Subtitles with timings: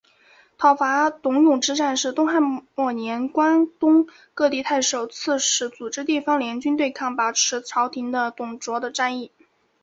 [0.57, 2.41] 讨伐董卓之战是东汉
[2.73, 9.29] 末年关东各地太守刺史组织地方联军对抗把持朝廷的董卓的战役。